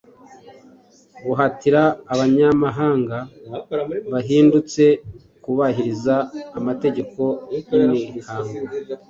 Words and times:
guhatira 1.25 1.81
abanyamahanga 2.13 3.17
bahindutse 4.11 4.83
kubahiriza 5.43 6.15
amategeko 6.59 7.21
y’imihango 7.73 8.59